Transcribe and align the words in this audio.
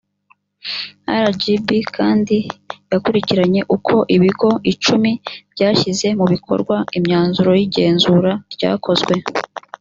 rgb 1.27 1.67
kandi 1.95 2.37
yakurikiranye 2.91 3.61
uko 3.75 3.93
ibigo 4.15 4.49
icumi 4.71 5.11
byashyize 5.53 6.07
mu 6.19 6.25
bikorwa 6.33 6.75
imyanzuro 6.97 7.51
y 7.59 7.61
igenzura 7.67 8.31
ryakozwe 8.55 9.13